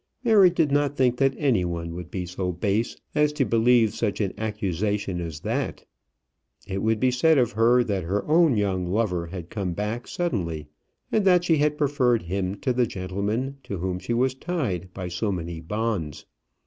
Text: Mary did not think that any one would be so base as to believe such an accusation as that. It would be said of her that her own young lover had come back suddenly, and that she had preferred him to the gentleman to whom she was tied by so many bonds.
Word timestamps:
Mary 0.23 0.49
did 0.49 0.71
not 0.71 0.97
think 0.97 1.17
that 1.17 1.35
any 1.37 1.63
one 1.63 1.93
would 1.93 2.09
be 2.09 2.25
so 2.25 2.51
base 2.51 2.97
as 3.13 3.31
to 3.31 3.45
believe 3.45 3.93
such 3.93 4.19
an 4.19 4.33
accusation 4.35 5.21
as 5.21 5.41
that. 5.41 5.85
It 6.65 6.79
would 6.79 6.99
be 6.99 7.11
said 7.11 7.37
of 7.37 7.51
her 7.51 7.83
that 7.83 8.05
her 8.05 8.25
own 8.27 8.57
young 8.57 8.87
lover 8.91 9.27
had 9.27 9.51
come 9.51 9.73
back 9.73 10.07
suddenly, 10.07 10.65
and 11.11 11.23
that 11.25 11.43
she 11.43 11.57
had 11.57 11.77
preferred 11.77 12.23
him 12.23 12.55
to 12.61 12.73
the 12.73 12.87
gentleman 12.87 13.57
to 13.61 13.77
whom 13.77 13.99
she 13.99 14.15
was 14.15 14.33
tied 14.33 14.91
by 14.91 15.07
so 15.07 15.31
many 15.31 15.59
bonds. 15.61 16.25